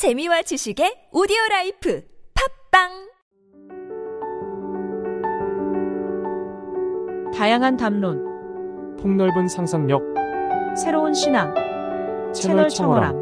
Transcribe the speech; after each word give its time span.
재미와 0.00 0.40
지식의 0.40 1.08
오디오 1.12 1.36
라이프 1.50 2.00
팟빵 2.72 2.88
다양한 7.36 7.76
담론, 7.76 8.96
폭넓은 8.96 9.46
상상력 9.48 10.00
새로운 10.74 11.12
신앙, 11.12 11.52
채널. 12.32 12.70
청어람. 12.70 13.14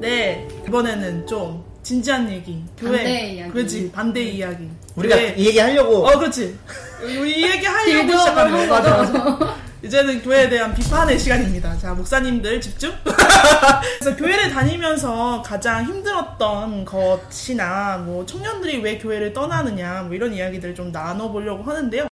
네, 0.00 0.48
이번에는 0.66 1.26
좀 1.26 1.62
진지한 1.82 2.30
얘기. 2.30 2.64
교회. 2.78 2.96
반대 2.96 3.26
이야기. 3.34 3.52
그렇지, 3.52 3.92
반대 3.92 4.22
이야기. 4.22 4.66
우리가 4.96 5.14
교회- 5.16 5.34
이 5.36 5.46
얘기 5.48 5.58
하려고 5.58 6.06
어, 6.06 6.18
그렇지. 6.18 6.58
우리 7.18 7.38
이 7.38 7.42
얘기 7.50 7.66
하려고 7.66 8.12
시작하는 8.16 8.52
한 8.54 8.66
거. 8.66 8.74
맞아, 8.76 8.96
맞아. 8.96 9.56
이제는 9.82 10.22
교회에 10.22 10.48
대한 10.48 10.74
비판의 10.74 11.18
시간입니다. 11.18 11.76
자, 11.78 11.94
목사님들 11.94 12.60
집중. 12.60 12.92
그래서 13.98 14.16
교회를 14.16 14.50
다니면서 14.50 15.42
가장 15.42 15.84
힘들었던 15.86 16.84
것이나 16.84 17.96
뭐 17.98 18.26
청년들이 18.26 18.78
왜 18.82 18.98
교회를 18.98 19.32
떠나느냐 19.32 20.02
뭐 20.02 20.14
이런 20.14 20.34
이야기들을 20.34 20.74
좀 20.74 20.92
나눠보려고 20.92 21.62
하는데요. 21.62 22.06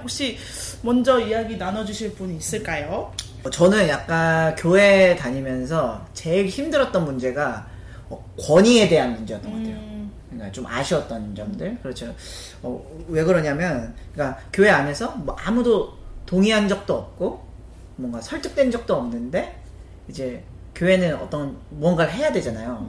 혹시 0.00 0.36
먼저 0.82 1.20
이야기 1.20 1.56
나눠주실 1.56 2.14
분이 2.14 2.36
있을까요? 2.36 3.12
저는 3.50 3.88
약간 3.88 4.54
교회 4.56 5.14
다니면서 5.16 6.04
제일 6.14 6.46
힘들었던 6.46 7.04
문제가 7.04 7.66
어, 8.10 8.22
권위에 8.38 8.88
대한 8.88 9.14
문제였던 9.14 9.50
것 9.50 9.56
같아요. 9.56 9.74
음, 9.76 9.93
그러니까 10.34 10.52
좀 10.52 10.66
아쉬웠던 10.66 11.34
점들 11.34 11.78
그렇죠. 11.82 12.14
어, 12.62 12.84
왜 13.08 13.24
그러냐면 13.24 13.94
그러니까 14.12 14.40
교회 14.52 14.70
안에서 14.70 15.12
뭐 15.16 15.34
아무도 15.38 15.92
동의한 16.26 16.68
적도 16.68 16.94
없고 16.94 17.44
뭔가 17.96 18.20
설득된 18.20 18.70
적도 18.70 18.94
없는데 18.96 19.60
이제 20.08 20.42
교회는 20.74 21.14
어떤 21.16 21.56
무언가를 21.70 22.12
해야 22.12 22.32
되잖아요. 22.32 22.88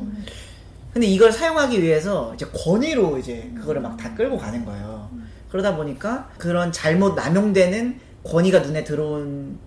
근데 0.94 1.08
이걸 1.08 1.32
사용하기 1.32 1.82
위해서 1.82 2.34
이제 2.34 2.46
권위로 2.48 3.18
이제 3.18 3.52
그거를 3.56 3.82
막 3.82 3.96
다 3.98 4.14
끌고 4.16 4.38
가는 4.38 4.64
거예요. 4.66 5.10
그러다 5.50 5.76
보니까 5.76 6.30
그런 6.38 6.72
잘못 6.72 7.16
남용되는 7.16 8.00
권위가 8.24 8.60
눈에 8.60 8.84
들어온 8.84 9.60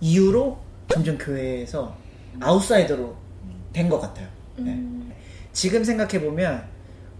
이유로 0.00 0.58
점점 0.88 1.16
교회에서 1.18 1.94
아웃사이더로 2.40 3.14
된 3.72 3.88
것 3.88 4.00
같아요. 4.00 4.26
네. 4.56 4.82
지금 5.52 5.84
생각해 5.84 6.20
보면 6.20 6.64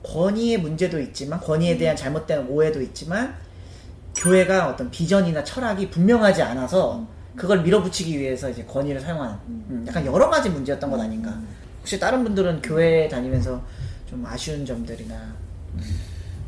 권위의 0.07 0.59
문제도 0.59 0.99
있지만 1.01 1.41
권위에 1.41 1.77
대한 1.77 1.97
잘못된 1.97 2.47
오해도 2.49 2.81
있지만 2.83 3.35
교회가 4.17 4.69
어떤 4.69 4.91
비전이나 4.91 5.45
철학이 5.45 5.91
분명하지 5.91 6.43
않아서 6.43 7.07
그걸 7.35 7.63
밀어붙이기 7.63 8.19
위해서 8.19 8.49
이제 8.49 8.65
권위를 8.65 9.01
사용하는 9.01 9.35
음, 9.47 9.85
약간 9.87 10.07
여러 10.07 10.31
가지 10.31 10.49
문제였던 10.49 10.91
것 10.91 10.99
아닌가. 10.99 11.39
혹시 11.81 12.01
다른 12.01 12.25
분들은 12.25 12.63
교회 12.63 13.09
다니면서 13.09 13.63
좀 14.09 14.25
아쉬운 14.25 14.65
점들이나? 14.65 15.35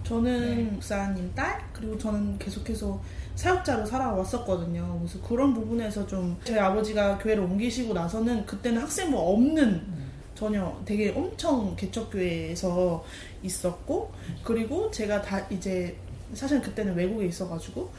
저는 0.04 0.72
목사님 0.74 1.30
딸 1.34 1.60
그리고 1.72 1.98
저는 1.98 2.38
계속해서 2.38 2.98
사역자로 3.34 3.84
살아왔었거든요. 3.84 4.98
그래서 5.00 5.20
그런 5.20 5.52
부분에서 5.52 6.06
좀 6.06 6.36
저희 6.42 6.58
아버지가 6.58 7.18
교회를 7.18 7.42
옮기시고 7.44 7.92
나서는 7.92 8.46
그때는 8.46 8.80
학생부 8.80 9.16
없는 9.18 10.07
전혀 10.38 10.72
되게 10.84 11.10
엄청 11.10 11.74
개척교회에서 11.74 13.04
있었고 13.42 14.12
그리고 14.44 14.88
제가 14.92 15.20
다 15.20 15.44
이제 15.50 15.96
사실 16.32 16.62
그때는 16.62 16.94
외국에 16.94 17.26
있어가지고 17.26 17.90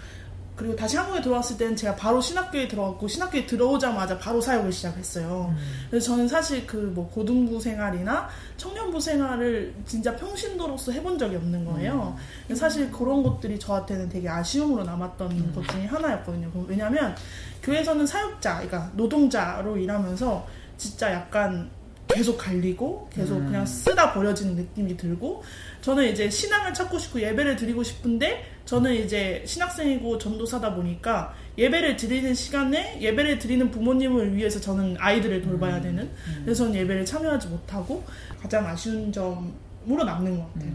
그리고 0.55 0.75
다시 0.75 0.97
한국에 0.97 1.21
들어왔을 1.21 1.57
때는 1.57 1.75
제가 1.75 1.95
바로 1.95 2.19
신학교에 2.19 2.67
들어갔고 2.67 3.07
신학교에 3.07 3.45
들어오자마자 3.45 4.17
바로 4.17 4.41
사역을 4.41 4.71
시작했어요. 4.73 5.53
그래서 5.89 6.07
저는 6.07 6.27
사실 6.27 6.65
그 6.67 6.77
뭐 6.77 7.09
고등부 7.09 7.59
생활이나 7.59 8.27
청년부 8.57 8.99
생활을 8.99 9.73
진짜 9.85 10.15
평신도로서 10.15 10.91
해본 10.93 11.17
적이 11.17 11.37
없는 11.37 11.65
거예요. 11.65 12.17
그래서 12.45 12.59
사실 12.61 12.89
그런 12.91 13.21
것들이 13.23 13.59
저한테는 13.59 14.09
되게 14.09 14.27
아쉬움으로 14.27 14.83
남았던 14.83 15.53
것 15.53 15.67
중에 15.69 15.85
하나였거든요. 15.85 16.51
왜냐하면 16.67 17.15
교회에서는 17.63 18.05
사역자, 18.05 18.55
그러니까 18.55 18.91
노동자로 18.95 19.77
일하면서 19.77 20.47
진짜 20.77 21.11
약간 21.13 21.69
계속 22.09 22.37
갈리고 22.37 23.07
계속 23.13 23.37
그냥 23.45 23.65
쓰다 23.65 24.13
버려지는 24.13 24.55
느낌이 24.55 24.97
들고 24.97 25.43
저는 25.81 26.11
이제 26.11 26.29
신앙을 26.29 26.73
찾고 26.73 26.97
싶고 26.97 27.21
예배를 27.21 27.55
드리고 27.55 27.83
싶은데 27.83 28.43
저는 28.65 28.93
이제 28.95 29.43
신학생이고 29.45 30.17
전도사다 30.17 30.73
보니까 30.75 31.33
예배를 31.57 31.97
드리는 31.97 32.33
시간에 32.33 32.99
예배를 32.99 33.37
드리는 33.37 33.69
부모님을 33.69 34.35
위해서 34.35 34.59
저는 34.59 34.97
아이들을 34.99 35.43
돌봐야 35.43 35.79
되는 35.81 36.09
그래서 36.43 36.65
저는 36.65 36.79
예배를 36.79 37.05
참여하지 37.05 37.47
못하고 37.47 38.03
가장 38.41 38.65
아쉬운 38.65 39.11
점으로 39.11 40.03
남는 40.03 40.37
것 40.37 40.53
같아요. 40.53 40.71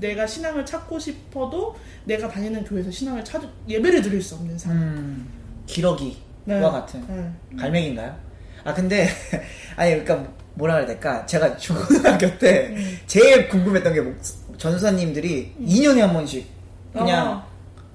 내가 0.00 0.26
신앙을 0.26 0.64
찾고 0.64 0.98
싶어도 1.00 1.76
내가 2.04 2.28
다니는 2.28 2.64
교회에서 2.64 2.90
신앙을 2.92 3.24
찾 3.24 3.42
예배를 3.68 4.02
드릴 4.02 4.22
수 4.22 4.36
없는 4.36 4.56
상황. 4.56 4.78
음, 4.78 5.28
기러기와 5.66 6.14
네. 6.44 6.60
같은 6.60 7.04
네. 7.08 7.56
갈매기인가요? 7.58 8.25
아 8.66 8.74
근데 8.74 9.08
아니 9.76 9.90
그러니까 10.02 10.28
뭐라 10.54 10.74
그래야 10.74 10.86
될까? 10.88 11.24
제가 11.26 11.56
중고등학교 11.56 12.36
때 12.38 12.68
음. 12.74 12.98
제일 13.06 13.48
궁금했던 13.48 13.94
게 13.94 14.00
목- 14.00 14.16
전사님들이 14.58 15.52
2년에 15.62 16.00
한 16.00 16.12
번씩 16.12 16.46
그냥 16.92 17.26
아. 17.28 17.46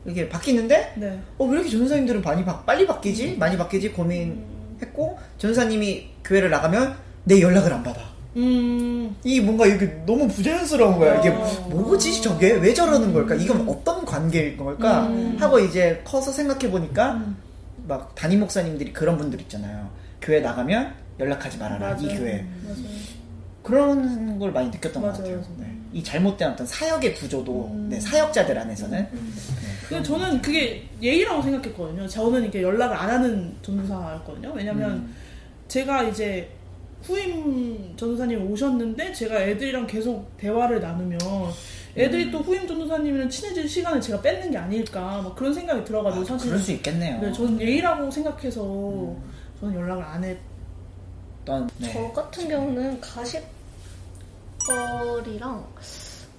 이렇게 0.05 0.29
바뀌는데 0.29 0.93
네. 0.95 1.19
어왜 1.37 1.53
이렇게 1.55 1.69
전사님들은 1.71 2.21
많이 2.21 2.45
바, 2.45 2.61
빨리 2.61 2.87
바뀌지? 2.87 3.35
많이 3.37 3.57
바뀌지? 3.57 3.91
고민했고 3.91 5.17
전사님이 5.37 6.07
교회를 6.23 6.49
나가면 6.49 6.95
내 7.25 7.41
연락을 7.41 7.73
안 7.73 7.83
받아. 7.83 8.01
음. 8.37 9.13
이 9.25 9.41
뭔가 9.41 9.65
이게 9.65 9.85
너무 10.05 10.27
부자연스러운 10.27 10.97
거야. 10.97 11.19
이게 11.19 11.29
어. 11.29 11.43
뭐지 11.69 12.21
저게 12.21 12.53
왜 12.53 12.73
저러는 12.73 13.11
걸까? 13.11 13.35
이건 13.35 13.67
어떤 13.67 14.05
관계인 14.05 14.55
걸까? 14.55 15.07
음. 15.07 15.35
하고 15.39 15.59
이제 15.59 16.01
커서 16.05 16.31
생각해 16.31 16.69
보니까 16.71 17.21
막 17.87 18.15
담임 18.15 18.39
목사님들이 18.39 18.93
그런 18.93 19.17
분들 19.17 19.41
있잖아요. 19.41 19.89
교회 20.21 20.39
나가면 20.39 20.93
연락하지 21.19 21.57
말아라 21.57 21.95
이 21.97 22.05
맞아요. 22.05 22.19
교회 22.19 22.45
맞아요. 22.63 22.77
그런 23.63 24.39
걸 24.39 24.51
많이 24.51 24.69
느꼈던 24.69 25.01
것 25.01 25.07
맞아요, 25.09 25.17
같아요. 25.17 25.35
맞아요. 25.37 25.55
네. 25.59 25.77
이 25.93 26.03
잘못된 26.03 26.51
어떤 26.51 26.65
사역의 26.65 27.15
구조도 27.15 27.71
음. 27.73 27.89
네, 27.89 27.99
사역자들 27.99 28.57
안에서는 28.57 29.07
근데 29.89 30.03
저는 30.03 30.41
그게 30.41 30.87
예의라고 31.01 31.41
생각했거든요. 31.41 32.07
저는 32.07 32.43
이렇게 32.43 32.61
연락을 32.61 32.95
안 32.95 33.09
하는 33.09 33.53
전도사였거든요. 33.61 34.53
왜냐면 34.55 34.91
음. 34.91 35.15
제가 35.67 36.03
이제 36.03 36.49
후임 37.03 37.93
전도사님이 37.97 38.41
오셨는데 38.41 39.11
제가 39.11 39.41
애들이랑 39.41 39.87
계속 39.87 40.37
대화를 40.37 40.79
나누면 40.79 41.19
애들이 41.97 42.25
음. 42.25 42.31
또 42.31 42.39
후임 42.39 42.65
전도사님이랑 42.65 43.29
친해질 43.29 43.67
시간을 43.67 43.99
제가 43.99 44.21
뺏는 44.21 44.51
게 44.51 44.57
아닐까 44.57 45.21
막 45.21 45.35
그런 45.35 45.53
생각이 45.53 45.83
들어가지고 45.83 46.21
아, 46.23 46.25
사실 46.25 46.47
그럴 46.49 46.59
수 46.61 46.71
있겠네요. 46.71 47.19
네, 47.19 47.31
저는 47.33 47.59
예의라고 47.59 48.09
생각해서 48.09 49.13
저는 49.61 49.75
연락을 49.75 50.03
안 50.03 50.23
했. 50.23 50.37
어떤 51.43 51.67
네. 51.77 51.91
저 51.91 52.11
같은 52.11 52.47
경우는 52.47 53.01
가십거리랑 54.59 55.67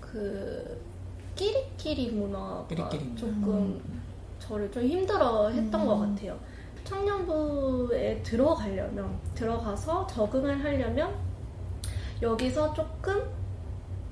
그 0.00 0.81
끼리끼리 1.34 2.12
문화가 2.12 2.66
끼리끼리. 2.69 3.16
조금 3.16 3.82
저를 4.38 4.71
좀 4.71 4.84
힘들어 4.84 5.49
했던 5.49 5.87
것 5.87 5.99
같아요. 5.99 6.38
청년부에 6.84 8.22
들어가려면 8.22 9.19
들어가서 9.34 10.06
적응을 10.06 10.62
하려면 10.62 11.15
여기서 12.21 12.75
조금 12.75 13.28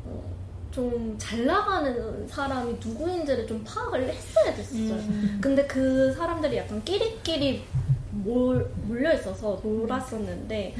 어, 0.05 0.23
좀잘 0.71 1.45
나가는 1.47 2.27
사람이 2.27 2.79
누구인지를 2.85 3.47
좀 3.47 3.63
파악을 3.65 4.09
했어야 4.09 4.55
됐어요. 4.55 4.95
음. 4.95 5.39
근데 5.41 5.67
그 5.67 6.13
사람들이 6.15 6.57
약간 6.57 6.83
끼리끼리 6.85 7.65
몰, 8.11 8.71
몰려 8.87 9.13
있어서 9.15 9.61
놀았었는데 9.63 10.75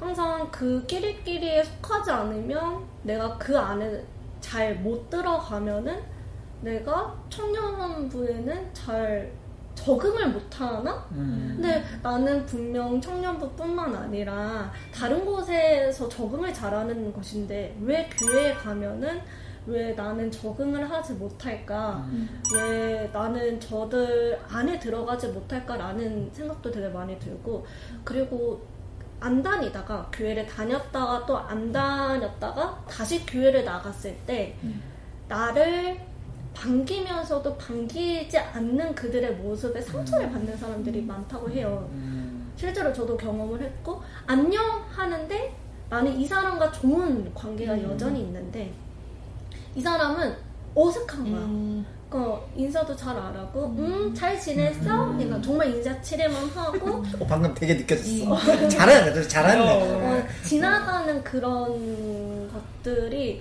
항상 0.00 0.48
그 0.50 0.84
끼리끼리에 0.86 1.62
속하지 1.62 2.10
않으면 2.10 2.82
내가 3.02 3.36
그 3.38 3.56
안에 3.58 4.04
잘 4.40 4.74
못 4.76 5.08
들어가면은 5.08 6.00
내가 6.62 7.14
청년부에는 7.30 8.70
잘 8.74 9.32
적응을 9.74 10.28
못 10.28 10.60
하나? 10.60 11.06
음. 11.12 11.54
근데 11.56 11.82
나는 12.02 12.44
분명 12.44 13.00
청년부뿐만 13.00 13.94
아니라 13.94 14.70
다른 14.94 15.24
곳에서 15.24 16.08
적응을 16.08 16.52
잘하는 16.52 17.12
것인데 17.12 17.76
왜 17.80 18.08
교회에 18.18 18.54
가면은 18.54 19.20
왜 19.66 19.92
나는 19.92 20.30
적응을 20.30 20.90
하지 20.90 21.12
못할까? 21.14 22.04
왜 22.54 23.08
나는 23.12 23.60
저들 23.60 24.38
안에 24.50 24.78
들어가지 24.78 25.28
못할까라는 25.28 26.30
생각도 26.32 26.70
되게 26.70 26.88
많이 26.88 27.18
들고 27.18 27.64
그리고 28.04 28.60
안 29.20 29.40
다니다가 29.40 30.08
교회를 30.12 30.46
다녔다가 30.46 31.24
또 31.26 31.36
안 31.38 31.70
다녔다가 31.70 32.84
다시 32.88 33.24
교회를 33.24 33.64
나갔을 33.64 34.16
때 34.26 34.56
나를 35.28 35.96
반기면서도 36.54 37.56
반기지 37.56 38.36
않는 38.36 38.94
그들의 38.94 39.36
모습에 39.36 39.80
상처를 39.80 40.30
받는 40.30 40.56
사람들이 40.56 41.02
많다고 41.02 41.48
해요. 41.50 41.88
음. 41.92 42.52
실제로 42.56 42.92
저도 42.92 43.16
경험을 43.16 43.60
했고 43.62 44.02
안녕 44.26 44.62
하는데 44.90 45.54
나는 45.88 46.12
이 46.18 46.26
사람과 46.26 46.70
좋은 46.72 47.32
관계가 47.32 47.74
음. 47.74 47.82
여전히 47.84 48.20
있는데 48.20 48.72
이 49.74 49.80
사람은 49.80 50.34
어색한 50.74 51.24
거야. 51.30 51.40
음. 51.42 51.84
그 52.10 52.36
인사도 52.54 52.94
잘 52.94 53.16
안 53.16 53.34
하고 53.34 53.74
음 53.78 54.12
잘 54.14 54.38
지냈어? 54.38 55.06
그러니까 55.12 55.40
정말 55.40 55.68
인사치레만 55.68 56.44
하고 56.50 57.02
어, 57.18 57.26
방금 57.26 57.54
되게 57.54 57.74
느껴졌어. 57.74 58.36
잘하네, 58.68 59.22
잘하네. 59.28 59.60
어, 60.20 60.22
지나가는 60.44 61.24
그런 61.24 62.50
것들이 62.52 63.40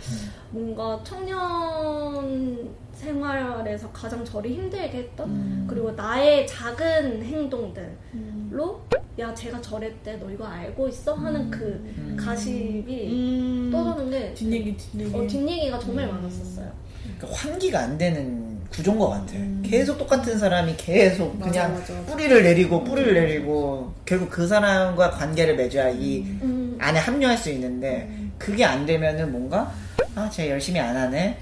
뭔가 0.52 0.98
청년 1.04 2.70
생활에서 2.94 3.90
가장 3.92 4.24
저를 4.24 4.52
힘들게 4.52 5.00
했던 5.00 5.66
그리고 5.68 5.92
나의 5.92 6.48
작은 6.48 7.24
행동들로 7.24 8.82
야 9.22 9.32
제가 9.36 9.62
저랬대 9.62 10.18
너 10.18 10.32
이거 10.32 10.46
알고 10.48 10.88
있어 10.90 11.14
하는 11.14 11.52
그 11.52 12.18
가십이 12.18 13.08
음. 13.12 13.70
떠도는 13.72 14.10
게 14.10 14.34
뒷얘기 14.34 14.76
뒷얘기. 14.76 15.16
어, 15.16 15.28
뒷얘기가 15.28 15.78
정말 15.78 16.08
많았었어요. 16.08 16.72
그러니까 17.20 17.28
환기가 17.38 17.80
안 17.82 17.98
되는 18.00 18.58
구조인 18.72 18.98
것 18.98 19.10
같아. 19.10 19.34
계속 19.62 20.00
똑같은 20.00 20.40
사람이 20.40 20.76
계속 20.76 21.38
맞아, 21.38 21.52
그냥 21.52 21.74
맞아. 21.76 22.02
뿌리를 22.06 22.42
내리고 22.42 22.84
뿌리를 22.84 23.14
내리고 23.14 23.94
결국 24.06 24.32
그 24.32 24.48
사람과 24.48 25.12
관계를 25.12 25.56
맺어야 25.56 25.90
이 25.92 26.22
음, 26.42 26.76
안에 26.80 26.98
합류할 27.00 27.38
수 27.38 27.52
있는데 27.52 28.10
그게 28.40 28.66
안 28.66 28.88
되면은 28.88 29.32
뭔가 29.32 29.72
아, 30.16 30.28
쟤 30.32 30.50
열심히 30.50 30.80
안 30.80 30.98
하네. 30.98 31.38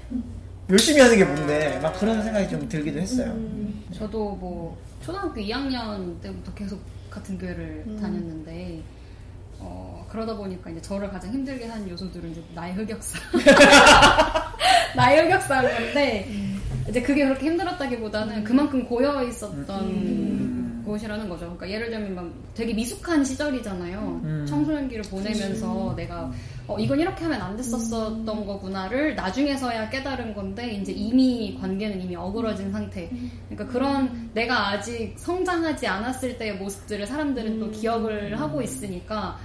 열심히 0.68 1.00
하는 1.00 1.16
게 1.16 1.24
뭔데 1.24 1.78
막 1.82 1.98
그런 1.98 2.22
생각이 2.22 2.46
좀 2.50 2.68
들기도 2.68 3.00
했어요. 3.00 3.28
음, 3.30 3.82
저도 3.90 4.32
뭐 4.36 4.76
초등학교 5.02 5.40
2학년 5.40 6.20
때부터 6.20 6.52
계속 6.54 6.78
같은 7.10 7.38
교회를 7.38 7.84
다녔는데 8.00 8.82
어, 9.58 10.06
그러다 10.08 10.36
보니까 10.36 10.70
이제 10.70 10.80
저를 10.80 11.10
가장 11.10 11.32
힘들게 11.32 11.66
한 11.66 11.88
요소들은 11.88 12.30
이제 12.30 12.42
나의 12.54 12.74
흑역사. 12.74 13.18
나의 14.96 15.26
흑역사인 15.26 15.68
건데 15.68 16.28
이제 16.88 17.02
그게 17.02 17.24
그렇게 17.24 17.46
힘들었다기보다는 17.46 18.44
그만큼 18.44 18.84
고여 18.84 19.22
있었던 19.24 20.59
곳이라는 20.90 21.28
거죠. 21.28 21.56
그러니까 21.56 21.70
예를 21.70 21.90
들면 21.90 22.14
막 22.14 22.30
되게 22.54 22.74
미숙한 22.74 23.24
시절이잖아요. 23.24 24.20
음. 24.24 24.46
청소년기를 24.46 25.04
보내면서 25.04 25.94
내가 25.96 26.30
어, 26.66 26.78
이건 26.78 27.00
이렇게 27.00 27.24
하면 27.24 27.40
안 27.40 27.56
됐었던 27.56 28.24
거구나를 28.46 29.16
나중에서야 29.16 29.90
깨달은 29.90 30.34
건데 30.34 30.70
이제 30.72 30.92
이미 30.92 31.56
관계는 31.60 32.00
이미 32.00 32.14
어그러진 32.14 32.70
상태. 32.70 33.10
그러니까 33.48 33.72
그런 33.72 34.30
내가 34.34 34.68
아직 34.68 35.14
성장하지 35.16 35.86
않았을 35.86 36.38
때의 36.38 36.56
모습들을 36.56 37.06
사람들은 37.06 37.58
또 37.58 37.70
기억을 37.70 38.40
하고 38.40 38.62
있으니까 38.62 39.38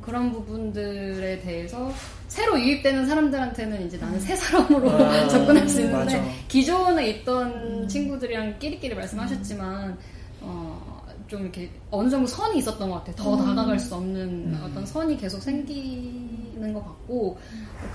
그런 0.00 0.32
부분들에 0.32 1.38
대해서 1.40 1.92
새로 2.26 2.58
유입되는 2.58 3.06
사람들한테는 3.06 3.86
이제 3.86 3.96
나는 3.98 4.18
새 4.18 4.34
사람으로 4.34 4.90
아, 4.90 5.28
접근할 5.28 5.68
수 5.68 5.82
있는데 5.82 6.18
맞아. 6.18 6.24
기존에 6.48 7.10
있던 7.10 7.86
친구들이랑 7.88 8.58
끼리끼리 8.58 8.94
말씀하셨지만 8.94 9.96
어, 10.40 10.91
좀 11.32 11.42
이렇게 11.42 11.70
어느 11.90 12.10
정도 12.10 12.26
선이 12.26 12.58
있었던 12.58 12.90
것 12.90 12.96
같아요. 12.96 13.16
더 13.16 13.36
다가갈 13.38 13.78
수 13.78 13.94
없는 13.94 14.54
어떤 14.62 14.84
선이 14.84 15.16
계속 15.16 15.40
생기는 15.40 16.74
것 16.74 16.84
같고 16.84 17.38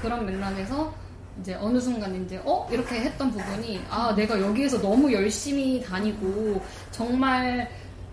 그런 0.02 0.26
맥락에서 0.26 0.92
이제 1.40 1.54
어느 1.54 1.80
순간 1.80 2.26
이제 2.26 2.42
어 2.44 2.68
이렇게 2.72 3.00
했던 3.02 3.30
부분이 3.30 3.82
아 3.92 4.16
내가 4.16 4.42
여기에서 4.42 4.82
너무 4.82 5.14
열심히 5.14 5.80
다니고 5.84 6.60
정말 6.90 7.70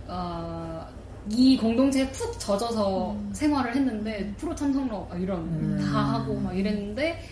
어, 0.06 0.86
이 1.30 1.56
공동체에 1.56 2.06
푹 2.10 2.38
젖어서 2.38 3.16
생활을 3.32 3.74
했는데 3.74 4.30
프로 4.36 4.54
참석로 4.54 5.06
막 5.08 5.18
이런 5.18 5.38
음. 5.38 5.90
다 5.90 6.00
하고 6.00 6.38
막 6.38 6.52
이랬는데 6.54 7.22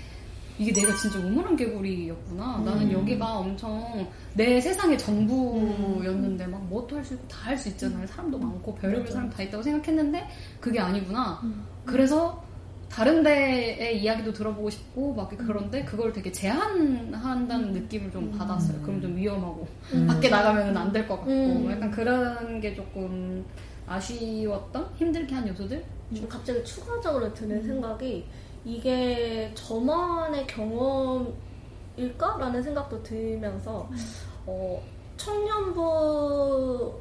이게 0.63 0.73
내가 0.81 0.95
진짜 0.97 1.19
우물한 1.19 1.57
개구리였구나. 1.57 2.63
나는 2.65 2.93
여기가 2.93 3.39
엄청 3.39 4.07
내 4.35 4.61
세상의 4.61 4.97
전부였는데 4.99 6.47
막 6.47 6.65
뭐도 6.69 6.97
할 6.97 7.05
수 7.05 7.15
있고 7.15 7.27
다 7.29 7.51
할 7.51 7.59
수 7.59 7.69
있잖아요. 7.71 8.07
사람도 8.07 8.39
많고 8.39 8.75
별의별 8.77 9.09
사람 9.09 9.29
다 9.29 9.43
있다고 9.43 9.63
생각했는데 9.63 10.25
그게 10.61 10.79
아니구나. 10.79 11.41
그래서 11.85 12.41
다른 12.89 13.23
데의 13.23 14.01
이야기도 14.03 14.33
들어보고 14.33 14.71
싶고 14.71 15.15
막 15.15 15.29
그런데 15.37 15.83
그걸 15.85 16.13
되게 16.13 16.31
제한한다는 16.31 17.73
느낌을 17.73 18.13
좀 18.13 18.31
받았어요. 18.39 18.81
그럼 18.83 19.01
좀 19.01 19.17
위험하고. 19.17 19.67
밖에 20.07 20.29
나가면 20.29 20.77
안 20.77 20.93
될 20.93 21.09
것 21.09 21.17
같고. 21.17 21.31
음. 21.33 21.71
약간 21.71 21.91
그런 21.91 22.61
게 22.61 22.75
조금 22.75 23.45
아쉬웠던? 23.87 24.87
힘들게 24.97 25.35
한 25.35 25.49
요소들? 25.49 25.83
좀 26.15 26.29
갑자기 26.29 26.63
추가적으로 26.65 27.33
드는 27.35 27.65
생각이 27.65 28.25
이게 28.65 29.51
저만의 29.55 30.47
경험일까라는 30.47 32.63
생각도 32.63 33.03
들면서 33.03 33.89
어, 34.47 34.81
청년부 35.17 36.95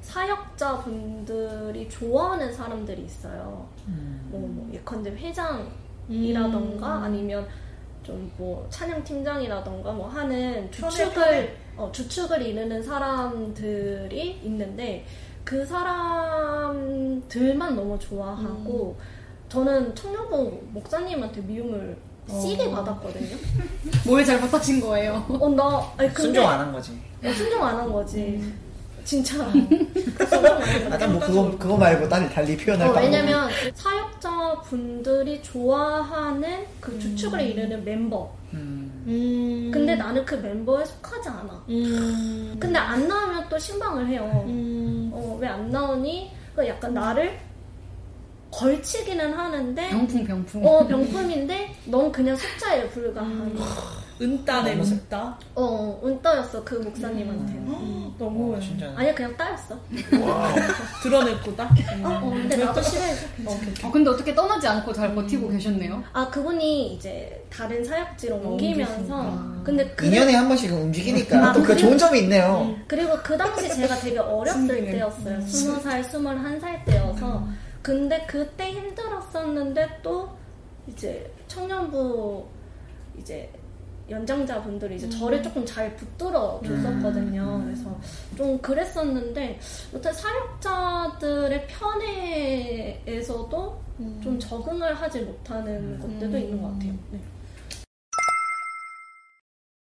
사역자분들이 0.00 1.88
좋아하는 1.88 2.52
사람들이 2.52 3.04
있어요. 3.04 3.66
뭐, 3.86 4.40
뭐 4.40 4.68
예컨대 4.72 5.10
회장이라던가 5.10 7.04
아니면 7.04 7.46
좀 8.02 8.30
뭐 8.38 8.64
찬양 8.70 9.02
팀장이라던가 9.02 9.92
뭐 9.92 10.06
하는 10.08 10.70
주축을 10.70 11.12
편해. 11.12 11.52
어, 11.76 11.90
주축을 11.90 12.40
이루는 12.42 12.80
사람들이 12.82 14.40
있는데 14.44 15.04
그 15.44 15.66
사람들만 15.66 17.74
너무 17.74 17.98
좋아하고 17.98 18.96
저는 19.56 19.94
청년부 19.94 20.60
목사님한테 20.74 21.40
미움을 21.40 21.96
씨게 22.28 22.70
받았거든요. 22.70 23.36
뭘 24.04 24.22
잘못하신 24.22 24.82
거예요? 24.82 25.24
어, 25.30 25.48
나, 25.48 25.78
아니, 25.96 26.08
근데, 26.12 26.22
순종 26.24 26.46
안 26.46 26.60
한 26.60 26.72
거지. 26.72 26.92
어, 27.24 27.32
순종 27.32 27.64
안 27.64 27.76
한 27.78 27.90
거지. 27.90 28.52
진짜. 29.02 29.36
아, 30.90 30.96
난뭐 30.98 31.20
그거 31.20 31.56
그거 31.58 31.76
말고 31.78 32.06
다른 32.06 32.28
달리 32.28 32.54
표현할 32.54 32.88
어, 32.88 32.92
방법이 32.92 33.06
왜냐면 33.16 33.48
사역자 33.74 34.60
분들이 34.66 35.42
좋아하는 35.42 36.66
그 36.78 36.98
주축을 36.98 37.40
이루는 37.40 37.82
멤버. 37.82 38.30
음. 38.52 39.04
음. 39.06 39.70
근데 39.72 39.94
나는 39.94 40.22
그 40.26 40.34
멤버에 40.34 40.84
속하지 40.84 41.28
않아. 41.30 41.64
음. 41.70 42.56
근데 42.60 42.78
안 42.78 43.08
나오면 43.08 43.46
또 43.48 43.58
신방을 43.58 44.06
해요. 44.08 44.44
음. 44.48 45.10
어, 45.14 45.38
왜 45.40 45.48
안 45.48 45.70
나오니? 45.70 46.30
그 46.54 46.66
약간 46.68 46.92
나를 46.92 47.38
걸치기는 48.50 49.32
하는데, 49.32 49.88
병풍 49.88 50.24
병풍. 50.24 50.66
어, 50.66 50.86
병품인데, 50.86 51.74
넌 51.86 52.10
그냥 52.12 52.36
숫자에 52.36 52.88
불과한. 52.88 53.56
은따네 54.20 54.72
은따. 54.76 55.38
어, 55.54 56.00
운떠였어, 56.02 56.64
그 56.64 56.76
목사님한테. 56.76 57.52
너무 58.18 58.54
어, 58.54 58.60
진짜. 58.60 58.90
아니야, 58.96 59.14
그냥 59.14 59.36
따였어. 59.36 59.78
드러냈고 61.02 61.54
딱. 61.54 61.70
어, 62.02 62.30
근데 62.30 62.56
나도 62.56 62.80
싫어해서. 62.80 63.26
어, 63.84 63.90
근데 63.92 64.08
어떻게 64.08 64.34
떠나지 64.34 64.66
않고 64.66 64.92
잘 64.94 65.14
버티고 65.14 65.50
계셨네요. 65.50 66.02
아, 66.14 66.26
그분이 66.30 66.94
이제 66.94 67.44
다른 67.50 67.84
사역지로 67.84 68.36
옮기면서. 68.36 69.56
근데 69.62 69.86
그 69.90 70.06
2년에 70.08 70.32
한 70.32 70.48
번씩 70.48 70.72
움직이니까 70.72 71.50
아, 71.50 71.52
또그 71.52 71.66
그래요? 71.66 71.78
좋은 71.80 71.98
점이 71.98 72.20
있네요. 72.20 72.74
그리고 72.86 73.18
그 73.22 73.36
당시 73.36 73.68
제가 73.68 73.96
되게 73.96 74.18
어렸을. 74.18 74.66
때였어요. 74.66 75.40
스무 75.42 75.78
살, 75.82 76.02
스물한 76.02 76.58
살 76.58 76.82
때여서. 76.86 77.46
근데 77.86 78.20
그때 78.26 78.72
힘들었었는데 78.72 80.00
또 80.02 80.28
이제 80.88 81.32
청년부 81.46 82.44
이제 83.16 83.48
연장자분들이 84.10 84.96
이제 84.96 85.08
저를 85.08 85.40
조금 85.40 85.64
잘 85.64 85.94
붙들어 85.94 86.60
줬었거든요. 86.66 87.62
그래서 87.64 87.96
좀 88.36 88.58
그랬었는데 88.58 89.60
여튼 89.94 90.12
사역자들의 90.12 91.68
편애에서도 93.04 93.80
좀 94.20 94.36
적응을 94.40 94.92
하지 94.92 95.20
못하는 95.20 96.00
것들도 96.00 96.36
있는 96.38 96.60
것 96.60 96.72
같아요. 96.72 96.92
네. 97.12 97.20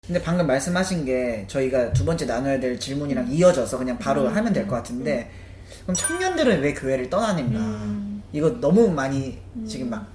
근데 0.06 0.22
방금 0.22 0.46
말씀하신 0.46 1.04
게 1.04 1.44
저희가 1.46 1.92
두 1.92 2.06
번째 2.06 2.24
나눠야 2.24 2.58
될 2.58 2.80
질문이랑 2.80 3.28
이어져서 3.30 3.76
그냥 3.76 3.98
바로 3.98 4.22
음. 4.22 4.34
하면 4.34 4.50
될 4.54 4.66
것 4.66 4.76
같은데 4.76 5.30
그럼 5.82 5.94
청년들은 5.96 6.60
왜 6.60 6.74
교회를 6.74 7.10
떠나는가? 7.10 7.58
음. 7.58 8.22
이거 8.32 8.48
너무 8.60 8.88
많이 8.88 9.38
지금 9.66 9.90
막 9.90 10.06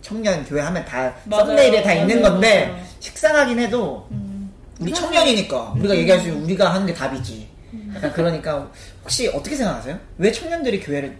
청년 0.00 0.44
교회 0.44 0.60
하면 0.62 0.84
다 0.84 1.14
맞아요. 1.24 1.46
썸네일에 1.46 1.82
다 1.82 1.92
있는 1.92 2.20
맞아요, 2.22 2.32
건데 2.34 2.66
맞아요. 2.68 2.84
식상하긴 3.00 3.58
해도 3.58 4.08
우리 4.80 4.92
청년이니까 4.92 5.72
우리가 5.76 5.94
얘기할 5.96 6.20
수 6.20 6.28
있는 6.28 6.42
우리가 6.44 6.72
하는 6.74 6.86
게 6.86 6.94
답이지. 6.94 7.48
약간 7.94 8.12
그러니까 8.12 8.70
혹시 9.02 9.28
어떻게 9.28 9.54
생각하세요? 9.56 9.98
왜 10.18 10.32
청년들이 10.32 10.80
교회를 10.80 11.16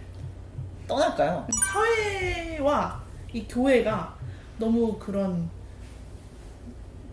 떠날까요? 0.87 1.47
사회와 1.71 3.01
이 3.31 3.45
교회가 3.47 4.15
너무 4.57 4.97
그런 4.97 5.49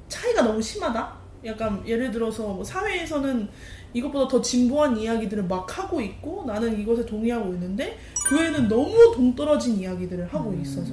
차이가 0.08 0.42
너무 0.42 0.60
심하다. 0.60 1.12
약간 1.46 1.82
예를 1.86 2.10
들어서 2.10 2.42
뭐 2.48 2.64
사회에서는 2.64 3.48
이것보다 3.92 4.28
더 4.28 4.40
진보한 4.40 4.96
이야기들을 4.96 5.44
막 5.44 5.78
하고 5.78 6.00
있고 6.00 6.44
나는 6.46 6.78
이것에 6.80 7.04
동의하고 7.06 7.52
있는데 7.54 7.96
교회는 8.28 8.68
너무 8.68 9.12
동떨어진 9.14 9.78
이야기들을 9.80 10.28
하고 10.32 10.54
있어서 10.62 10.92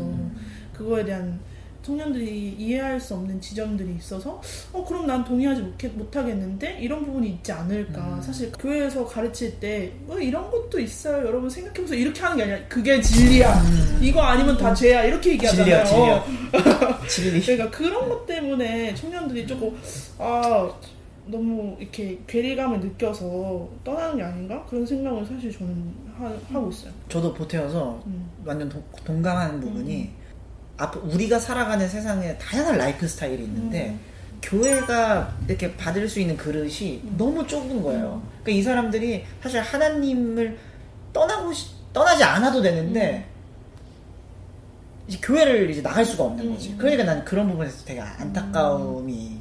그거에 0.74 1.06
대한 1.06 1.40
청년들이 1.84 2.56
이해할 2.60 3.00
수 3.00 3.14
없는 3.14 3.40
지점들이 3.40 3.96
있어서 3.98 4.42
어 4.74 4.84
그럼 4.86 5.08
난 5.08 5.24
동의하지 5.24 5.62
못해- 5.62 5.88
못하겠는데 5.88 6.80
이런 6.82 7.06
부분이 7.06 7.30
있지 7.30 7.52
않을까. 7.54 8.16
음. 8.18 8.22
사실 8.22 8.52
교회에서 8.60 9.06
가르칠 9.06 9.58
때 9.62 9.94
어, 10.10 10.18
이런 10.20 10.52
것도 10.52 10.80
있어요. 10.82 11.26
여러분 11.26 11.50
생각해보세요. 11.50 11.98
이렇게 11.98 12.20
하는 12.20 12.36
게 12.36 12.44
아니라 12.44 12.60
그게 12.68 13.00
진리야. 13.00 13.64
이거 14.02 14.22
아니면 14.22 14.58
다 14.58 14.74
죄야. 14.74 15.06
이렇게 15.06 15.32
얘기하잖아요. 15.34 15.86
진리야, 15.86 16.24
진리야. 16.26 17.00
진리. 17.08 17.42
그러니까 17.42 17.70
그런 17.78 18.10
것 18.10 18.26
때문에 18.26 18.94
청년들이 18.96 19.48
조금 19.48 19.74
아 20.18 20.70
너무 21.30 21.76
이렇게 21.80 22.20
괴리감을 22.28 22.80
느껴서 22.80 23.68
떠나는 23.84 24.18
게 24.18 24.24
아닌가 24.24 24.66
그런 24.70 24.86
생각을 24.86 25.26
사실 25.26 25.52
저는 25.52 25.94
하, 26.18 26.60
고 26.60 26.70
있어요. 26.70 26.92
저도 27.10 27.34
보태어서 27.34 28.02
음. 28.08 28.30
완전 28.46 28.70
동, 28.70 28.84
동감하는 29.04 29.60
부분이 29.60 30.10
앞 30.78 30.96
우리가 31.04 31.40
살아가는 31.40 31.88
세상에 31.88 32.38
다양한 32.38 32.78
라이프 32.78 33.08
스타일이 33.08 33.44
있는데 33.44 33.90
음. 33.90 34.00
교회가 34.42 35.36
이렇게 35.48 35.76
받을 35.76 36.08
수 36.08 36.20
있는 36.20 36.38
그릇이 36.38 37.02
너무 37.18 37.46
좁은 37.48 37.82
거예요. 37.82 38.22
그러니까 38.44 38.52
이 38.52 38.62
사람들이 38.62 39.24
사실 39.42 39.60
하나님을 39.62 40.58
떠나고 41.14 41.52
싶- 41.54 41.76
떠나지 41.94 42.24
않아도 42.24 42.62
되는데 42.62 43.26
이제 45.08 45.18
교회를 45.24 45.70
이제 45.70 45.82
나갈 45.82 46.06
수가 46.06 46.26
없는 46.26 46.52
거지. 46.54 46.72
음. 46.72 46.78
그러니까 46.78 47.04
난 47.06 47.24
그런 47.26 47.50
부분에서 47.50 47.84
되게 47.86 48.00
안타까움이 48.02 49.38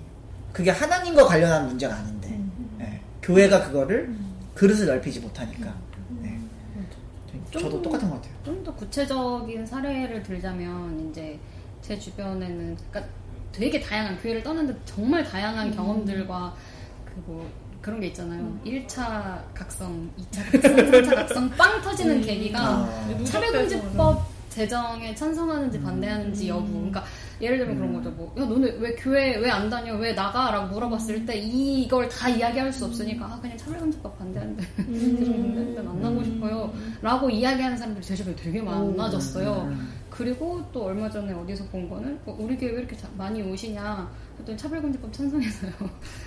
그게 0.57 0.71
하나님과 0.71 1.27
관련한 1.27 1.67
문제가 1.67 1.95
아닌데 1.97 2.29
음. 2.31 2.79
예, 2.81 2.99
교회가 3.21 3.67
그거를 3.67 4.11
그릇을 4.55 4.87
넓히지 4.87 5.21
못하니까. 5.21 5.75
네. 6.23 6.41
좀- 7.51 7.61
저도 7.61 7.83
똑같은 7.83 8.09
것 8.09 8.17
같아요. 8.17 8.33
좀 8.43 8.65
더 8.65 8.75
구체적인 8.75 9.67
사례를 9.67 10.23
들자면 10.23 11.11
이제 11.11 11.39
제 11.83 11.99
주변에는 11.99 12.75
그러니까 12.91 13.13
되게 13.53 13.79
다양한 13.79 14.19
교회를 14.23 14.43
떠났는데 14.43 14.81
정말 14.87 15.23
다양한 15.25 15.77
경험들과 15.77 16.55
그뭐 17.27 17.47
그런 17.83 18.01
게 18.01 18.07
있잖아요. 18.07 18.59
1차 18.65 19.39
각성, 19.53 20.11
2차 20.19 20.53
각성, 20.63 20.77
3차 20.91 21.15
각성 21.15 21.51
빵 21.51 21.83
터지는 21.83 22.23
계기가 22.23 22.59
아. 22.61 23.25
차별금지법 23.25 24.26
제정에 24.57 25.15
찬성하는지 25.15 25.83
반대하는지 25.83 26.49
여부. 26.49 26.73
그러니까 26.73 27.05
예를 27.43 27.59
들면 27.59 27.77
그런 27.77 27.93
거죠. 27.93 28.11
뭐, 28.13 28.33
야, 28.39 28.45
너네 28.47 28.77
왜 28.81 28.95
교회 28.95 29.37
왜 29.37 29.51
안 29.51 29.69
다녀? 29.69 29.95
왜 29.97 30.15
나가? 30.15 30.51
라고 30.51 30.73
물어봤을 30.75 31.27
때 31.27 31.37
이걸 31.37 32.09
다 32.09 32.29
이야기할 32.31 32.73
수 32.73 32.87
없으니까 32.87 33.27
아, 33.27 33.39
그냥 33.41 33.57
차별금지법 33.59 34.19
반대하는데 34.19 34.65
죄송한데 35.19 35.83
만나고 35.83 36.25
싶어요. 36.25 36.73
라고 37.03 37.29
이야기하는 37.29 37.77
사람들이 37.77 38.05
제 38.05 38.15
주변에 38.17 38.35
되게 38.37 38.63
많아졌어요. 38.63 39.71
그리고 40.17 40.63
또 40.73 40.85
얼마 40.85 41.09
전에 41.11 41.33
어디서 41.33 41.65
본 41.67 41.89
거는 41.89 42.19
어, 42.27 42.37
우리 42.39 42.57
교회 42.57 42.71
왜 42.73 42.79
이렇게 42.79 42.97
자- 42.97 43.09
많이 43.17 43.43
오시냐? 43.43 44.09
했더니 44.39 44.57
차별금지법 44.59 45.13
찬성해서요. 45.13 45.73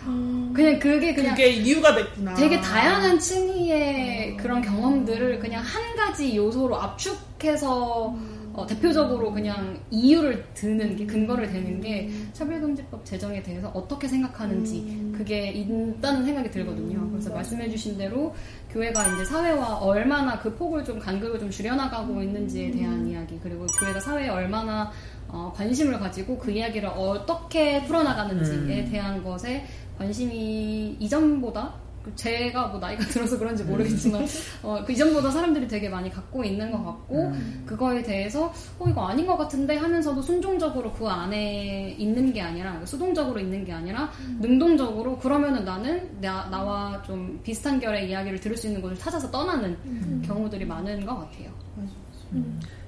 그냥 0.53 0.79
그게 0.79 1.13
그냥 1.13 1.31
그게 1.36 1.50
이유가 1.51 1.96
됐구나. 1.96 2.34
되게 2.36 2.60
다양한 2.62 3.19
층위의 3.19 4.38
그런 4.38 4.62
경험들을 4.62 5.39
그냥 5.39 5.63
한 5.63 5.96
가지 5.96 6.36
요소로 6.36 6.75
압축해서 6.79 8.15
어, 8.59 8.65
대표적으로 8.67 9.31
그냥 9.31 9.79
이유를 9.89 10.43
드는 10.53 10.97
게 10.97 11.05
근거를 11.05 11.49
대는 11.49 11.79
게 11.79 12.09
차별금지법 12.33 13.05
제정에 13.05 13.41
대해서 13.41 13.69
어떻게 13.69 14.05
생각하는지 14.07 15.13
그게 15.15 15.49
있다는 15.51 16.25
생각이 16.25 16.51
들거든요. 16.51 17.09
그래서 17.09 17.33
말씀해주신 17.33 17.97
대로 17.97 18.35
교회가 18.69 19.13
이제 19.13 19.23
사회와 19.23 19.77
얼마나 19.77 20.37
그 20.39 20.53
폭을 20.53 20.83
좀 20.83 20.99
간극을 20.99 21.39
좀 21.39 21.49
줄여나가고 21.49 22.21
있는지에 22.21 22.71
대한 22.71 23.07
이야기 23.07 23.39
그리고 23.41 23.65
교회가 23.79 24.01
사회에 24.01 24.27
얼마나 24.27 24.91
어, 25.29 25.53
관심을 25.55 25.97
가지고 25.97 26.37
그 26.37 26.51
이야기를 26.51 26.89
어떻게 26.89 27.83
풀어나가는지에 27.85 28.85
대한 28.85 29.23
것에 29.23 29.65
관심이 29.97 30.97
이전보다 30.99 31.71
그 31.71 31.88
제가 32.15 32.67
뭐 32.67 32.79
나이가 32.79 33.03
들어서 33.05 33.37
그런지 33.37 33.63
모르겠지만 33.63 34.25
어, 34.63 34.83
그 34.85 34.93
이전보다 34.93 35.31
사람들이 35.31 35.67
되게 35.67 35.89
많이 35.89 36.09
갖고 36.09 36.43
있는 36.43 36.71
것 36.71 36.83
같고 36.83 37.33
그거에 37.65 38.01
대해서 38.01 38.53
어 38.79 38.87
이거 38.89 39.07
아닌 39.07 39.25
것 39.25 39.37
같은데 39.37 39.77
하면서도 39.77 40.21
순종적으로 40.21 40.91
그 40.93 41.07
안에 41.07 41.95
있는 41.97 42.33
게 42.33 42.41
아니라 42.41 42.83
수동적으로 42.85 43.39
있는 43.39 43.65
게 43.65 43.71
아니라 43.73 44.11
능동적으로 44.39 45.17
그러면은 45.17 45.65
나는 45.65 46.09
나, 46.21 46.49
나와 46.49 47.01
좀 47.03 47.39
비슷한 47.43 47.79
결의 47.79 48.09
이야기를 48.09 48.39
들을 48.39 48.55
수 48.57 48.67
있는 48.67 48.81
곳을 48.81 48.97
찾아서 48.97 49.29
떠나는 49.29 50.21
경우들이 50.23 50.65
많은 50.65 51.05
것 51.05 51.15
같아요. 51.15 51.51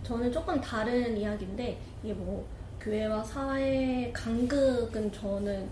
저는 0.03 0.31
조금 0.31 0.59
다른 0.59 1.17
이야기인데 1.17 1.79
이게 2.03 2.13
뭐 2.13 2.45
교회와 2.79 3.23
사회의 3.23 4.11
간극은 4.11 5.11
저는 5.11 5.67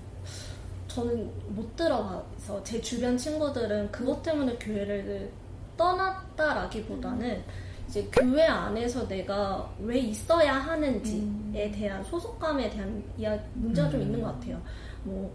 저는 0.89 1.31
못 1.50 1.75
들어가서 1.75 2.62
제 2.63 2.81
주변 2.81 3.17
친구들은 3.17 3.91
그것 3.91 4.22
때문에 4.24 4.55
교회를 4.55 5.31
떠났다라기보다는 5.77 7.41
이제 7.88 8.08
교회 8.12 8.43
안에서 8.43 9.08
내가 9.08 9.72
왜 9.79 10.00
있어야 10.00 10.55
하는지에 10.55 11.72
대한 11.72 12.03
소속감에 12.03 12.69
대한 12.69 13.03
이야 13.17 13.38
문제가 13.53 13.89
좀 13.89 14.01
있는 14.01 14.22
것 14.22 14.27
같아요. 14.34 14.62
뭐 15.03 15.34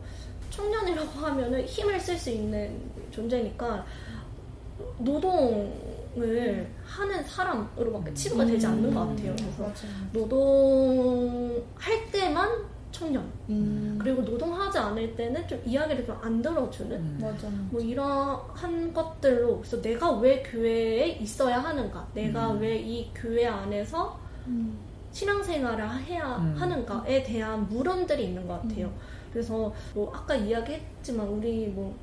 청년이라고 0.50 1.08
하면은 1.10 1.64
힘을 1.64 1.98
쓸 1.98 2.16
수 2.16 2.30
있는 2.30 2.78
존재니까 3.10 3.84
노동을 4.98 6.68
하는 6.84 7.24
사람으로밖에 7.24 8.14
치부가 8.14 8.44
되지 8.44 8.66
않는 8.66 8.92
것 8.92 9.00
같아요. 9.08 9.34
그래서 9.36 9.72
노동할 10.12 12.10
때만 12.12 12.73
청년. 12.94 13.28
음. 13.48 13.98
그리고 14.00 14.22
노동하지 14.22 14.78
않을 14.78 15.16
때는 15.16 15.46
좀 15.48 15.60
이야기를 15.66 16.06
좀 16.06 16.14
안 16.22 16.40
들어주는? 16.40 17.18
맞아. 17.20 17.48
뭐 17.70 17.80
이러한 17.80 18.94
것들로 18.94 19.58
그래서 19.58 19.82
내가 19.82 20.12
왜 20.12 20.42
교회에 20.42 21.08
있어야 21.20 21.58
하는가? 21.58 22.06
내가 22.14 22.50
왜이 22.52 23.10
교회 23.14 23.46
안에서 23.46 24.18
신앙생활을 25.10 25.88
해야 26.04 26.36
음. 26.38 26.54
하는가에 26.56 27.22
대한 27.22 27.68
물음들이 27.68 28.26
있는 28.26 28.46
것 28.46 28.62
같아요. 28.62 28.90
그래서 29.32 29.72
뭐 29.94 30.12
아까 30.14 30.34
이야기했지만 30.34 31.26
우리 31.28 31.66
뭐 31.66 31.94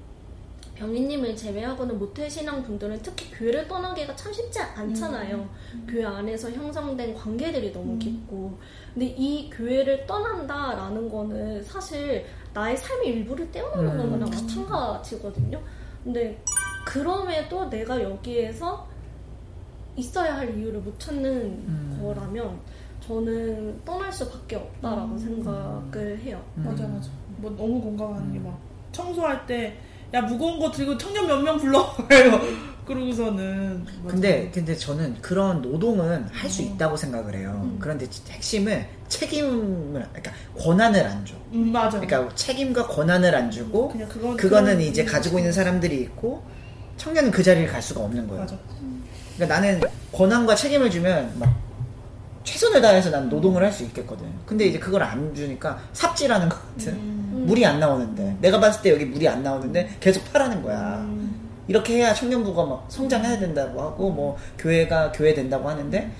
병희님을 0.82 1.36
제외하고는 1.36 2.00
모태신앙 2.00 2.64
분들은 2.64 3.00
특히 3.04 3.30
교회를 3.32 3.68
떠나기가 3.68 4.16
참 4.16 4.34
쉽지 4.34 4.60
않잖아요. 4.60 5.48
교회 5.88 6.04
안에서 6.04 6.50
형성된 6.50 7.14
관계들이 7.14 7.72
너무 7.72 8.00
깊고. 8.00 8.58
근데 8.94 9.06
이 9.06 9.48
교회를 9.52 10.08
떠난다라는 10.08 11.08
거는 11.08 11.64
사실 11.64 12.26
나의 12.54 12.76
삶의 12.76 13.10
일부를 13.10 13.52
떼어놓는 13.52 14.00
음. 14.00 14.10
거나 14.12 14.26
마찬가지거든요. 14.26 15.62
근데 16.04 16.42
그럼에도 16.84 17.70
내가 17.70 18.02
여기에서 18.02 18.88
있어야 19.96 20.38
할 20.38 20.58
이유를 20.58 20.80
못 20.80 21.00
찾는 21.00 21.32
음. 21.32 22.00
거라면 22.02 22.60
저는 23.02 23.82
떠날 23.86 24.12
수밖에 24.12 24.56
없다라고 24.56 25.16
생각을 25.18 26.18
해요. 26.20 26.44
맞아 26.56 26.88
맞아. 26.88 27.10
뭐 27.38 27.52
너무 27.52 27.80
공감하는 27.80 28.34
게 28.34 28.40
막 28.40 28.60
청소할 28.92 29.46
때 29.46 29.78
야 30.14 30.22
무거운 30.22 30.60
거 30.60 30.72
들고 30.72 30.98
청년 30.98 31.26
몇 31.28 31.42
명 31.42 31.58
불러 31.58 31.96
그러고서는 32.86 33.86
맞아. 34.04 34.08
근데 34.16 34.52
근데 34.54 34.76
저는 34.76 35.16
그런 35.22 35.62
노동은 35.62 36.26
할 36.32 36.50
수 36.50 36.62
있다고 36.64 36.98
생각을 36.98 37.36
해요. 37.36 37.62
음. 37.64 37.78
그런데 37.80 38.06
핵심은 38.30 38.86
책임을 39.08 40.06
그러니까 40.12 40.32
권한을 40.60 41.06
안 41.06 41.24
줘. 41.26 41.36
음 41.54 41.72
맞아. 41.72 42.00
그러니까 42.00 42.34
책임과 42.36 42.88
권한을 42.88 43.34
안 43.34 43.50
주고 43.52 43.90
그냥 43.90 44.10
그건 44.10 44.36
그거는 44.36 44.76
그런- 44.78 44.82
이제 44.82 45.06
가지고 45.06 45.38
있는 45.38 45.54
사람들이 45.54 46.02
있고 46.02 46.44
청년은 46.98 47.32
그 47.32 47.42
자리를 47.44 47.72
갈 47.72 47.82
수가 47.82 48.02
없는 48.02 48.28
거예요. 48.28 48.42
맞아. 48.42 48.58
그러니까 49.38 49.56
나는 49.60 49.82
권한과 50.12 50.56
책임을 50.56 50.90
주면 50.92 51.32
막 51.40 51.54
최선을 52.44 52.82
다해서 52.82 53.10
난 53.10 53.30
노동을 53.30 53.64
할 53.64 53.72
수 53.72 53.84
있겠거든. 53.86 54.26
근데 54.46 54.66
이제 54.66 54.78
그걸 54.80 55.04
안 55.04 55.34
주니까 55.34 55.80
삽질하는 55.94 56.50
것 56.50 56.56
같은 56.76 56.94
음. 56.94 57.44
물이 57.48 57.66
안 57.66 57.80
나오는데 57.80 58.38
내가 58.42 58.60
봤을 58.60 58.82
때 58.82 58.92
여기 58.92 59.06
물이 59.06 59.28
안 59.28 59.42
나오는데 59.44 59.90
계속 60.00 60.24
파라는 60.32 60.62
거야. 60.62 60.98
음. 61.02 61.50
이렇게 61.68 61.98
해야 61.98 62.14
청년부가 62.14 62.66
막 62.66 62.86
성장해야 62.90 63.40
된다고 63.40 63.82
하고 63.82 64.10
뭐 64.10 64.38
교회가 64.58 65.12
교회 65.14 65.34
된다고 65.34 65.70
하는데 65.70 66.12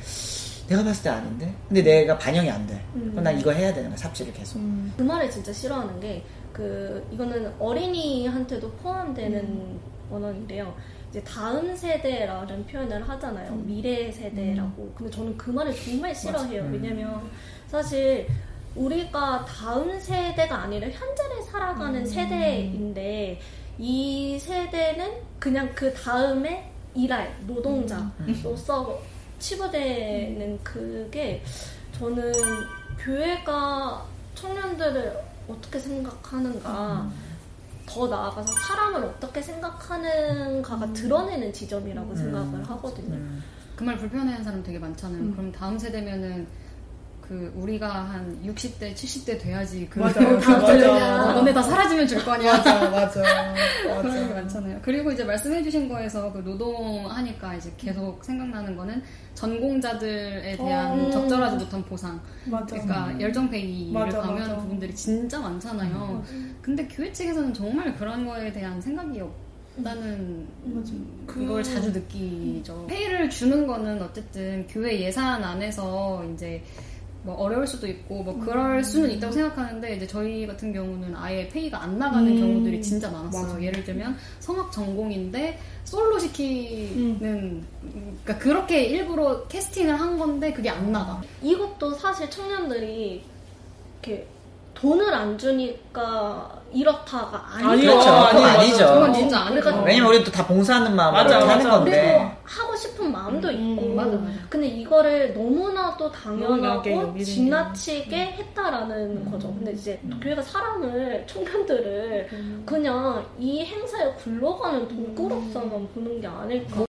내가 0.70 0.84
봤을 0.84 1.04
때 1.04 1.10
아닌데 1.10 1.54
근데 1.68 1.82
내가 1.84 2.18
반영이 2.18 2.50
안 2.50 2.66
돼. 2.66 2.82
그럼 2.94 3.24
난 3.24 3.38
이거 3.38 3.52
해야 3.52 3.74
되는 3.74 3.90
거야 3.90 3.98
삽질을 3.98 4.32
계속. 4.34 4.58
음. 4.60 4.94
그 4.96 5.04
말을 5.04 5.30
진짜 5.30 5.52
싫어하는 5.52 6.00
게 6.00 6.24
그 6.54 7.08
이거는 7.12 7.52
어린이한테도 7.60 8.70
포함되는 8.84 9.80
원언인데요. 10.10 10.74
이제 11.12 11.22
다음 11.26 11.76
세대라는 11.76 12.66
표현을 12.68 13.08
하잖아요. 13.10 13.54
미래 13.56 14.10
세대라고. 14.10 14.94
근데 14.98 15.12
저는 15.12 15.36
그 15.38 15.52
말을 15.52 15.76
정말 15.76 16.16
싫어해요. 16.16 16.64
음. 16.64 16.72
왜냐면 16.72 17.30
사실 17.68 18.28
우리가 18.76 19.44
다음 19.46 20.00
세대가 20.00 20.60
아니라 20.60 20.88
현재를 20.88 21.44
살아가는 21.44 22.06
세대인데 22.06 23.42
이 23.78 24.40
세대는 24.40 25.12
그냥 25.38 25.70
그 25.76 25.94
다음에 25.94 26.72
일할 26.96 27.36
노동자로서 27.46 29.02
치부되는 29.40 30.60
그게 30.64 31.44
저는 32.00 32.32
교회가 33.00 34.06
청년들을 34.36 35.20
어떻게 35.50 35.78
생각하는가 35.78 37.12
더 37.86 38.08
나아가서 38.08 38.54
사람을 38.54 39.04
어떻게 39.04 39.42
생각하는가가 39.42 40.94
드러내는 40.94 41.52
지점이라고 41.54 42.16
생각을 42.16 42.64
하거든요. 42.70 43.16
음. 43.16 43.44
그말 43.76 43.98
불편해하는 43.98 44.44
사람 44.44 44.64
되게 44.64 44.78
많잖아요. 44.80 45.32
그럼 45.32 45.52
다음 45.52 45.78
세대면은 45.78 46.48
그 47.32 47.50
우리가 47.56 47.88
한 47.90 48.38
60대, 48.46 48.94
70대 48.94 49.40
돼야지 49.40 49.88
그 49.90 50.00
맞아요. 50.00 50.38
다들 50.38 50.86
맞아. 50.86 51.30
어, 51.30 51.34
너네 51.36 51.54
다 51.54 51.64
사라지면 51.64 52.06
줄 52.06 52.22
거냐. 52.26 52.58
맞아, 52.58 52.90
맞아. 52.90 53.22
그런 54.02 54.04
게 54.04 54.20
맞아. 54.20 54.34
많잖아요. 54.34 54.80
그리고 54.82 55.14
이제 55.14 55.24
말씀해주신 55.24 55.88
거에서 55.88 56.30
그 56.34 56.40
노동하니까 56.40 57.56
이제 57.56 57.72
계속 57.78 58.22
생각나는 58.22 58.76
거는 58.76 59.02
전공자들에 59.34 60.58
대한 60.58 61.06
어. 61.06 61.10
적절하지 61.10 61.56
못한 61.56 61.82
보상. 61.86 62.20
맞아. 62.48 62.66
그러니까 62.66 63.18
열정페이를 63.22 63.94
맞아, 63.94 64.20
강요하는 64.20 64.50
맞아. 64.50 64.62
부분들이 64.64 64.94
진짜 64.94 65.40
많잖아요. 65.40 66.22
근데 66.62 66.86
교회 66.90 67.14
측에서는 67.14 67.54
정말 67.54 67.96
그런 67.96 68.26
거에 68.26 68.52
대한 68.52 68.82
생각이 68.82 69.22
없다는 69.78 70.46
맞아. 70.66 70.92
그걸 71.28 71.64
자주 71.64 71.94
느끼죠. 71.94 72.88
페이를 72.88 73.30
주는 73.30 73.66
거는 73.66 74.02
어쨌든 74.02 74.68
교회 74.68 75.00
예산 75.00 75.42
안에서 75.42 76.26
이제 76.34 76.62
뭐 77.24 77.36
어려울 77.36 77.68
수도 77.68 77.88
있고 77.88 78.24
뭐 78.24 78.40
그럴 78.40 78.84
수는 78.84 79.12
있다고 79.12 79.32
생각하는데 79.32 79.96
이제 79.96 80.08
저희 80.08 80.48
같은 80.48 80.74
경우는 80.74 81.16
아예 81.16 81.48
페이가 81.50 81.82
안 81.84 82.00
나가는 82.00 82.28
음. 82.32 82.40
경우들이 82.40 82.82
진짜 82.82 83.12
많았어요. 83.12 83.44
맞아. 83.54 83.62
예를 83.62 83.84
들면 83.84 84.18
성악 84.40 84.72
전공인데 84.72 85.60
솔로 85.84 86.18
시키는 86.18 87.64
그러니까 87.94 88.38
그렇게 88.40 88.84
일부러 88.86 89.48
캐스팅을 89.48 90.00
한 90.00 90.18
건데 90.18 90.52
그게 90.52 90.70
안 90.70 90.92
나가. 90.92 91.22
이것도 91.44 91.94
사실 91.94 92.30
청년들이 92.30 93.24
이렇게 94.02 94.28
돈을 94.74 95.14
안 95.14 95.38
주니까 95.38 96.60
이렇다가 96.74 97.44
아니죠. 97.54 97.70
아니요. 97.70 97.92
그렇죠. 97.92 98.10
아니, 98.10 98.32
그건 98.32 98.42
맞아. 98.44 98.60
아니죠. 98.60 98.78
그건 98.94 99.14
진짜 99.14 99.40
아니죠. 99.40 99.70
우리가 99.70 99.84
왜냐면 99.84 100.10
우리는 100.10 100.26
또다 100.26 100.48
봉사하는 100.48 100.96
마음으로 100.96 101.24
맞아, 101.24 101.36
하는 101.42 101.48
맞아. 101.58 101.70
건데. 101.70 101.92
그리고 101.92 102.32
하고 102.44 102.76
싶은 102.76 103.12
마음도 103.12 103.50
음, 103.50 103.54
있고 103.78 103.94
맞아, 103.94 104.12
맞아. 104.12 104.34
근데 104.50 104.68
이거를 104.68 105.34
너무나도 105.34 106.12
당연하고 106.12 106.90
여기는 106.92 107.16
음. 107.16 107.24
지나치게 107.24 108.16
했다라는 108.16 109.30
거죠. 109.30 109.54
근데 109.54 109.72
이제 109.74 110.00
교회가 110.22 110.42
사람을 110.42 111.26
청년들을 111.28 112.30
그냥 112.66 113.26
이 113.38 113.66
행사에 113.66 114.14
굴러가는 114.14 114.88
도구로서만 114.88 115.90
보는 115.94 116.22
게 116.22 116.28
아닐까. 116.28 116.86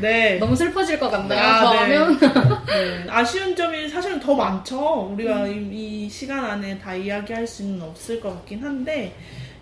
네. 0.00 0.38
너무 0.38 0.56
슬퍼질 0.56 0.98
것 0.98 1.10
같나요? 1.10 1.40
아, 1.40 1.64
더 1.64 1.72
네. 1.72 1.78
하면? 1.96 2.18
네, 2.18 3.06
아쉬운 3.08 3.54
점이 3.54 3.88
사실은 3.88 4.18
더 4.20 4.34
많죠. 4.34 5.10
우리가 5.12 5.46
이, 5.48 5.68
이 5.72 6.08
시간 6.08 6.44
안에 6.44 6.78
다 6.78 6.94
이야기할 6.94 7.46
수는 7.46 7.82
없을 7.82 8.20
것 8.20 8.30
같긴 8.30 8.62
한데 8.62 9.14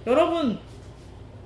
여러분 0.07 0.59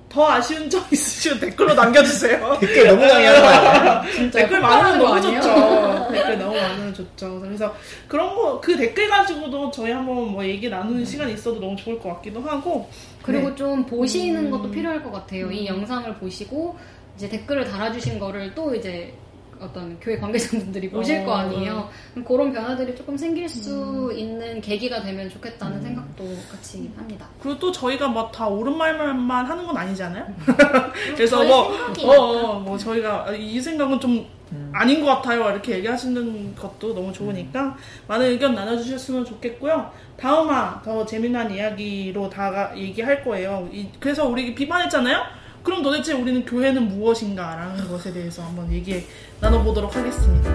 더 0.09 0.29
아쉬운 0.29 0.69
점 0.69 0.83
있으시면 0.93 1.39
댓글로 1.39 1.73
남겨주세요. 1.73 2.57
댓글 2.61 2.87
너무? 2.87 4.11
진짜 4.11 4.39
댓글 4.39 4.59
많으면 4.61 4.99
너무 4.99 5.13
아니에요? 5.15 5.41
좋죠. 5.41 6.07
댓글 6.11 6.37
너무 6.37 6.55
많으면 6.55 6.93
좋죠. 6.93 7.39
그래서 7.41 7.75
그런 8.07 8.35
거 8.35 8.61
그 8.61 8.77
댓글 8.77 9.09
가지고도 9.09 9.71
저희 9.71 9.91
한번 9.91 10.31
뭐 10.31 10.45
얘기 10.45 10.69
나누는 10.69 11.03
시간이 11.03 11.33
있어도 11.33 11.59
너무 11.59 11.75
좋을 11.75 11.99
것 11.99 12.13
같기도 12.15 12.41
하고 12.41 12.89
그리고 13.23 13.49
네. 13.49 13.55
좀 13.55 13.85
보시는 13.85 14.45
음. 14.45 14.51
것도 14.51 14.69
필요할 14.69 15.01
것 15.03 15.11
같아요. 15.11 15.51
이 15.51 15.65
영상을 15.65 16.13
보시고 16.15 16.77
이제 17.15 17.29
댓글을 17.29 17.65
달아주신 17.65 18.19
거를 18.19 18.53
또 18.55 18.73
이제 18.73 19.13
어떤 19.59 19.97
교회 19.99 20.17
관계자분들이 20.17 20.89
보실 20.89 21.21
어. 21.21 21.25
거 21.25 21.33
아니에요. 21.35 21.89
그럼 22.11 22.25
그런 22.25 22.51
변화들이 22.51 22.95
조금 22.95 23.15
생길 23.15 23.47
수 23.47 24.11
있는 24.13 24.59
계기가 24.59 25.01
되면 25.01 25.29
좋겠다는 25.29 25.81
생각도 25.81 26.25
같이 26.51 26.91
합니다. 26.97 27.27
그리고 27.41 27.57
또 27.59 27.71
저희가 27.71 28.09
뭐다 28.09 28.47
옳은 28.47 28.77
말만 28.77 29.45
하는 29.45 29.65
건 29.65 29.77
아니잖아요. 29.77 30.25
그래서 31.15 31.37
저희 31.37 31.47
뭐, 31.47 31.71
어, 32.03 32.17
어, 32.17 32.59
뭐 32.59 32.77
저희가 32.77 33.31
이 33.33 33.61
생각은 33.61 33.99
좀 33.99 34.25
아닌 34.73 34.99
것 35.03 35.07
같아요. 35.07 35.49
이렇게 35.49 35.75
얘기하시는 35.77 36.55
것도 36.55 36.93
너무 36.93 37.13
좋으니까 37.13 37.75
많은 38.07 38.25
의견 38.27 38.53
나눠주셨으면 38.53 39.23
좋겠고요. 39.25 39.91
다음화 40.17 40.81
더 40.83 41.05
재미난 41.05 41.49
이야기로 41.51 42.29
다가 42.29 42.77
얘기할 42.77 43.23
거예요. 43.23 43.67
이- 43.71 43.87
그래서 43.99 44.27
우리 44.27 44.53
비판했잖아요. 44.53 45.42
그럼 45.63 45.81
도대체 45.81 46.13
우리는 46.13 46.45
교회는 46.45 46.89
무엇인가라는 46.89 47.87
것에 47.87 48.11
대해서 48.11 48.43
한번 48.43 48.71
얘기 48.71 49.07
나눠보도록 49.39 49.95
하겠습니다. 49.95 50.51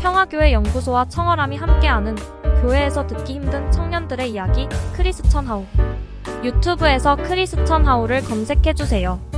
평화교회 0.00 0.52
연구소와 0.52 1.08
청어람이 1.08 1.56
함께하는 1.56 2.16
교회에서 2.62 3.06
듣기 3.06 3.34
힘든 3.34 3.70
청년들의 3.70 4.30
이야기 4.30 4.68
크리스천 4.94 5.46
하우 5.46 5.66
유튜브에서 6.42 7.16
크리스천 7.16 7.86
하우를 7.86 8.22
검색해주세요. 8.22 9.33